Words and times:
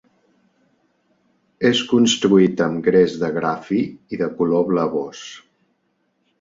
És 1.69 1.81
construït 1.91 2.65
amb 2.69 2.83
gres 2.89 3.15
de 3.27 3.31
gra 3.37 3.55
fi 3.69 3.81
i 4.17 4.23
de 4.25 4.33
color 4.41 4.69
blavós. 4.75 5.25